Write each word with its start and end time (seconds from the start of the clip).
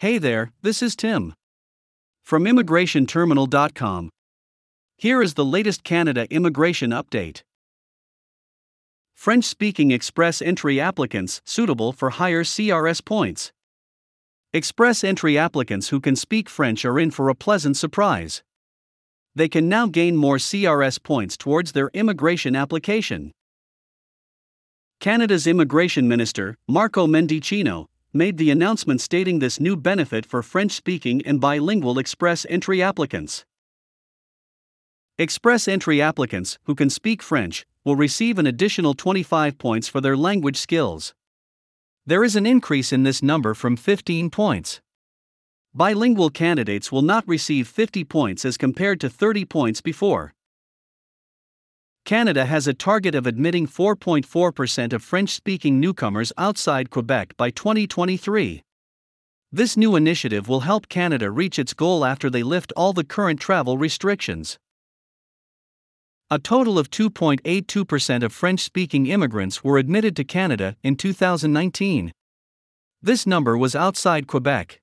Hey 0.00 0.16
there, 0.16 0.50
this 0.62 0.82
is 0.82 0.96
Tim. 0.96 1.34
From 2.24 2.44
ImmigrationTerminal.com. 2.44 4.08
Here 4.96 5.20
is 5.20 5.34
the 5.34 5.44
latest 5.44 5.84
Canada 5.84 6.26
immigration 6.30 6.88
update. 6.88 7.42
French 9.14 9.44
speaking 9.44 9.90
express 9.90 10.40
entry 10.40 10.80
applicants 10.80 11.42
suitable 11.44 11.92
for 11.92 12.08
higher 12.08 12.44
CRS 12.44 13.04
points. 13.04 13.52
Express 14.54 15.04
entry 15.04 15.36
applicants 15.36 15.88
who 15.88 16.00
can 16.00 16.16
speak 16.16 16.48
French 16.48 16.82
are 16.86 16.98
in 16.98 17.10
for 17.10 17.28
a 17.28 17.34
pleasant 17.34 17.76
surprise. 17.76 18.42
They 19.34 19.50
can 19.50 19.68
now 19.68 19.86
gain 19.86 20.16
more 20.16 20.38
CRS 20.38 21.02
points 21.02 21.36
towards 21.36 21.72
their 21.72 21.90
immigration 21.92 22.56
application. 22.56 23.32
Canada's 24.98 25.46
Immigration 25.46 26.08
Minister, 26.08 26.56
Marco 26.66 27.06
Mendicino, 27.06 27.88
made 28.12 28.38
the 28.38 28.50
announcement 28.50 29.00
stating 29.00 29.38
this 29.38 29.60
new 29.60 29.76
benefit 29.76 30.26
for 30.26 30.42
French 30.42 30.72
speaking 30.72 31.22
and 31.24 31.40
bilingual 31.40 31.98
express 31.98 32.44
entry 32.48 32.82
applicants. 32.82 33.44
Express 35.18 35.68
entry 35.68 36.00
applicants, 36.00 36.58
who 36.64 36.74
can 36.74 36.90
speak 36.90 37.22
French, 37.22 37.66
will 37.84 37.96
receive 37.96 38.38
an 38.38 38.46
additional 38.46 38.94
25 38.94 39.58
points 39.58 39.86
for 39.86 40.00
their 40.00 40.16
language 40.16 40.56
skills. 40.56 41.14
There 42.06 42.24
is 42.24 42.36
an 42.36 42.46
increase 42.46 42.92
in 42.92 43.02
this 43.02 43.22
number 43.22 43.54
from 43.54 43.76
15 43.76 44.30
points. 44.30 44.80
Bilingual 45.72 46.30
candidates 46.30 46.90
will 46.90 47.02
not 47.02 47.28
receive 47.28 47.68
50 47.68 48.02
points 48.04 48.44
as 48.44 48.56
compared 48.56 49.00
to 49.00 49.08
30 49.08 49.44
points 49.44 49.80
before. 49.80 50.34
Canada 52.10 52.44
has 52.44 52.66
a 52.66 52.74
target 52.74 53.14
of 53.14 53.24
admitting 53.24 53.68
4.4% 53.68 54.92
of 54.92 55.00
French 55.00 55.30
speaking 55.30 55.78
newcomers 55.78 56.32
outside 56.36 56.90
Quebec 56.90 57.36
by 57.36 57.50
2023. 57.50 58.64
This 59.52 59.76
new 59.76 59.94
initiative 59.94 60.48
will 60.48 60.66
help 60.66 60.88
Canada 60.88 61.30
reach 61.30 61.56
its 61.56 61.72
goal 61.72 62.04
after 62.04 62.28
they 62.28 62.42
lift 62.42 62.72
all 62.76 62.92
the 62.92 63.04
current 63.04 63.38
travel 63.38 63.78
restrictions. 63.78 64.58
A 66.32 66.40
total 66.40 66.80
of 66.80 66.90
2.82% 66.90 68.24
of 68.24 68.32
French 68.32 68.58
speaking 68.58 69.06
immigrants 69.06 69.62
were 69.62 69.78
admitted 69.78 70.16
to 70.16 70.24
Canada 70.24 70.74
in 70.82 70.96
2019. 70.96 72.12
This 73.00 73.24
number 73.24 73.56
was 73.56 73.76
outside 73.76 74.26
Quebec. 74.26 74.79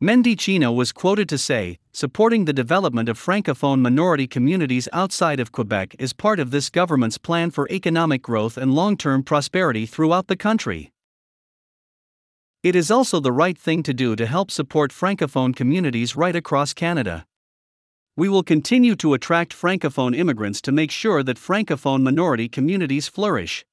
Mendicino 0.00 0.72
was 0.72 0.92
quoted 0.92 1.28
to 1.28 1.36
say, 1.36 1.76
supporting 1.90 2.44
the 2.44 2.52
development 2.52 3.08
of 3.08 3.18
francophone 3.18 3.80
minority 3.80 4.28
communities 4.28 4.88
outside 4.92 5.40
of 5.40 5.50
Quebec 5.50 5.96
is 5.98 6.12
part 6.12 6.38
of 6.38 6.52
this 6.52 6.70
government's 6.70 7.18
plan 7.18 7.50
for 7.50 7.68
economic 7.68 8.22
growth 8.22 8.56
and 8.56 8.72
long 8.72 8.96
term 8.96 9.24
prosperity 9.24 9.86
throughout 9.86 10.28
the 10.28 10.36
country. 10.36 10.92
It 12.62 12.76
is 12.76 12.92
also 12.92 13.18
the 13.18 13.32
right 13.32 13.58
thing 13.58 13.82
to 13.82 13.92
do 13.92 14.14
to 14.14 14.26
help 14.26 14.52
support 14.52 14.92
francophone 14.92 15.54
communities 15.54 16.14
right 16.14 16.36
across 16.36 16.72
Canada. 16.72 17.26
We 18.16 18.28
will 18.28 18.44
continue 18.44 18.94
to 18.96 19.14
attract 19.14 19.52
francophone 19.52 20.16
immigrants 20.16 20.60
to 20.62 20.70
make 20.70 20.92
sure 20.92 21.24
that 21.24 21.38
francophone 21.38 22.02
minority 22.02 22.48
communities 22.48 23.08
flourish. 23.08 23.64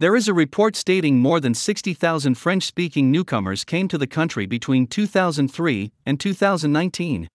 There 0.00 0.16
is 0.16 0.26
a 0.26 0.34
report 0.34 0.74
stating 0.74 1.18
more 1.18 1.38
than 1.38 1.54
60,000 1.54 2.34
French 2.34 2.64
speaking 2.64 3.10
newcomers 3.10 3.64
came 3.64 3.88
to 3.88 3.98
the 3.98 4.06
country 4.06 4.46
between 4.46 4.86
2003 4.86 5.92
and 6.04 6.18
2019. 6.18 7.28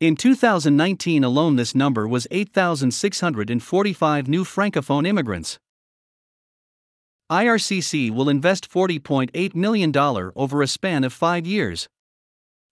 In 0.00 0.16
2019 0.16 1.24
alone, 1.24 1.56
this 1.56 1.74
number 1.74 2.06
was 2.06 2.26
8,645 2.30 4.28
new 4.28 4.44
Francophone 4.44 5.06
immigrants. 5.06 5.58
IRCC 7.30 8.10
will 8.10 8.28
invest 8.28 8.70
$40.8 8.70 9.54
million 9.54 9.96
over 9.96 10.62
a 10.62 10.66
span 10.66 11.02
of 11.02 11.12
five 11.12 11.46
years. 11.46 11.88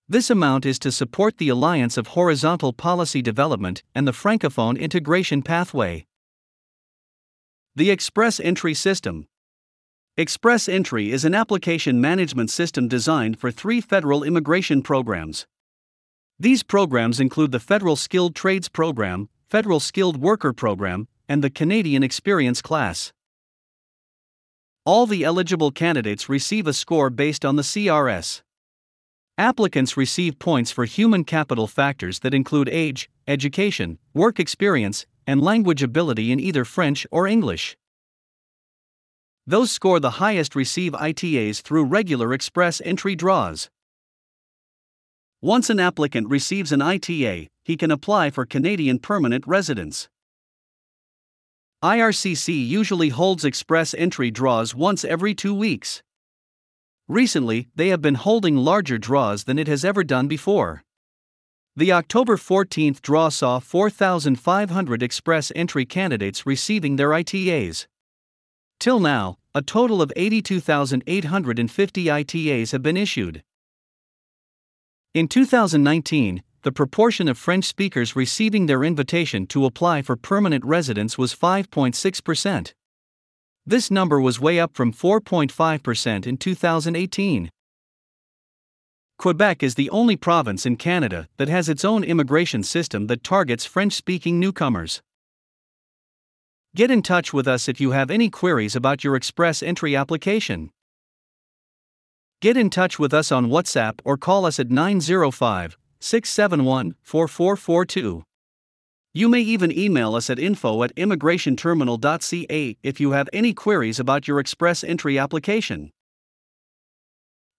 This 0.08 0.28
amount 0.28 0.66
is 0.66 0.78
to 0.80 0.92
support 0.92 1.38
the 1.38 1.48
Alliance 1.48 1.96
of 1.96 2.08
Horizontal 2.08 2.72
Policy 2.72 3.22
Development 3.22 3.82
and 3.94 4.06
the 4.06 4.12
Francophone 4.12 4.78
Integration 4.78 5.40
Pathway. 5.40 6.04
The 7.76 7.90
Express 7.90 8.38
Entry 8.38 8.72
System 8.72 9.26
Express 10.16 10.68
Entry 10.68 11.10
is 11.10 11.24
an 11.24 11.34
application 11.34 12.00
management 12.00 12.50
system 12.50 12.86
designed 12.86 13.40
for 13.40 13.50
three 13.50 13.80
federal 13.80 14.22
immigration 14.22 14.80
programs. 14.80 15.48
These 16.38 16.62
programs 16.62 17.18
include 17.18 17.50
the 17.50 17.58
Federal 17.58 17.96
Skilled 17.96 18.36
Trades 18.36 18.68
Program, 18.68 19.28
Federal 19.48 19.80
Skilled 19.80 20.18
Worker 20.18 20.52
Program, 20.52 21.08
and 21.28 21.42
the 21.42 21.50
Canadian 21.50 22.04
Experience 22.04 22.62
Class. 22.62 23.12
All 24.86 25.04
the 25.06 25.24
eligible 25.24 25.72
candidates 25.72 26.28
receive 26.28 26.68
a 26.68 26.72
score 26.72 27.10
based 27.10 27.44
on 27.44 27.56
the 27.56 27.62
CRS. 27.62 28.42
Applicants 29.36 29.96
receive 29.96 30.38
points 30.38 30.70
for 30.70 30.84
human 30.84 31.24
capital 31.24 31.66
factors 31.66 32.20
that 32.20 32.34
include 32.34 32.68
age, 32.68 33.10
education, 33.26 33.98
work 34.14 34.38
experience, 34.38 35.06
and 35.26 35.42
language 35.42 35.82
ability 35.82 36.30
in 36.30 36.38
either 36.38 36.64
French 36.64 37.06
or 37.10 37.26
English. 37.26 37.76
Those 39.46 39.70
score 39.70 40.00
the 40.00 40.18
highest 40.22 40.54
receive 40.54 40.94
ITAs 40.94 41.60
through 41.60 41.84
regular 41.84 42.32
express 42.32 42.80
entry 42.84 43.14
draws. 43.14 43.68
Once 45.42 45.68
an 45.68 45.78
applicant 45.80 46.28
receives 46.30 46.72
an 46.72 46.80
ITA, 46.80 47.48
he 47.64 47.76
can 47.76 47.90
apply 47.90 48.30
for 48.30 48.46
Canadian 48.46 48.98
permanent 48.98 49.46
residence. 49.46 50.08
IRCC 51.82 52.66
usually 52.66 53.10
holds 53.10 53.44
express 53.44 53.92
entry 53.92 54.30
draws 54.30 54.74
once 54.74 55.04
every 55.04 55.34
two 55.34 55.54
weeks. 55.54 56.02
Recently, 57.08 57.68
they 57.74 57.88
have 57.88 58.00
been 58.00 58.14
holding 58.14 58.56
larger 58.56 58.96
draws 58.96 59.44
than 59.44 59.58
it 59.58 59.68
has 59.68 59.84
ever 59.84 60.02
done 60.02 60.26
before. 60.26 60.83
The 61.76 61.90
October 61.90 62.36
14th 62.36 63.02
draw 63.02 63.30
saw 63.30 63.58
4,500 63.58 65.02
express 65.02 65.50
entry 65.56 65.84
candidates 65.84 66.46
receiving 66.46 66.94
their 66.94 67.12
ITAs. 67.12 67.88
Till 68.78 69.00
now, 69.00 69.38
a 69.56 69.62
total 69.62 70.00
of 70.00 70.12
82,850 70.14 72.04
ITAs 72.04 72.70
have 72.70 72.82
been 72.82 72.96
issued. 72.96 73.42
In 75.14 75.26
2019, 75.26 76.44
the 76.62 76.70
proportion 76.70 77.26
of 77.26 77.36
French 77.36 77.64
speakers 77.64 78.14
receiving 78.14 78.66
their 78.66 78.84
invitation 78.84 79.44
to 79.48 79.64
apply 79.64 80.02
for 80.02 80.14
permanent 80.14 80.64
residence 80.64 81.18
was 81.18 81.34
5.6%. 81.34 82.72
This 83.66 83.90
number 83.90 84.20
was 84.20 84.40
way 84.40 84.60
up 84.60 84.74
from 84.74 84.92
4.5% 84.92 86.26
in 86.26 86.36
2018. 86.36 87.50
Quebec 89.18 89.62
is 89.62 89.74
the 89.74 89.90
only 89.90 90.16
province 90.16 90.66
in 90.66 90.76
Canada 90.76 91.28
that 91.36 91.48
has 91.48 91.68
its 91.68 91.84
own 91.84 92.04
immigration 92.04 92.62
system 92.62 93.06
that 93.06 93.24
targets 93.24 93.64
French 93.64 93.92
speaking 93.92 94.38
newcomers. 94.38 95.02
Get 96.74 96.90
in 96.90 97.02
touch 97.02 97.32
with 97.32 97.46
us 97.46 97.68
if 97.68 97.80
you 97.80 97.92
have 97.92 98.10
any 98.10 98.28
queries 98.28 98.74
about 98.74 99.04
your 99.04 99.14
express 99.14 99.62
entry 99.62 99.94
application. 99.94 100.70
Get 102.40 102.56
in 102.56 102.68
touch 102.68 102.98
with 102.98 103.14
us 103.14 103.30
on 103.30 103.46
WhatsApp 103.46 104.00
or 104.04 104.16
call 104.16 104.44
us 104.44 104.58
at 104.58 104.70
905 104.70 105.78
671 106.00 106.94
4442. 107.02 108.24
You 109.14 109.28
may 109.28 109.40
even 109.40 109.70
email 109.70 110.16
us 110.16 110.28
at 110.28 110.40
info 110.40 110.82
at 110.82 110.94
immigrationterminal.ca 110.96 112.76
if 112.82 113.00
you 113.00 113.12
have 113.12 113.28
any 113.32 113.54
queries 113.54 114.00
about 114.00 114.26
your 114.26 114.40
express 114.40 114.82
entry 114.82 115.16
application. 115.16 115.92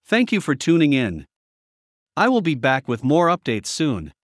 Thank 0.04 0.30
you 0.30 0.42
for 0.42 0.54
tuning 0.54 0.92
in. 0.92 1.26
I 2.18 2.28
will 2.28 2.40
be 2.40 2.54
back 2.54 2.88
with 2.88 3.04
more 3.04 3.28
updates 3.28 3.66
soon. 3.66 4.14